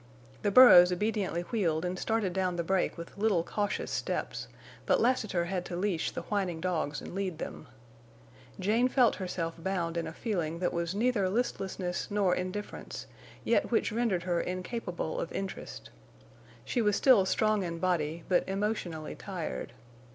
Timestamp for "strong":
17.27-17.61